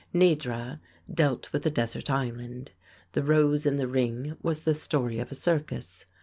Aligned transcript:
"Nedra" 0.15 0.79
dealt 1.13 1.53
with 1.53 1.63
a 1.63 1.69
desert 1.69 2.09
island. 2.09 2.71
"The 3.11 3.21
Rose 3.21 3.67
in 3.67 3.77
the 3.77 3.85
Ring" 3.87 4.35
was 4.41 4.63
the 4.63 4.73
story 4.73 5.19
of 5.19 5.31
a 5.31 5.35
circus. 5.35 6.07